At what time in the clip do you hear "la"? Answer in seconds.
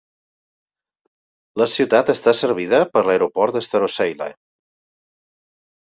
1.63-1.67